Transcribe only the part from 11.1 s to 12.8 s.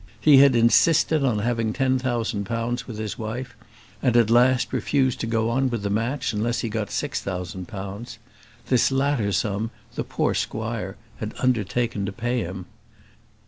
had undertaken to pay him.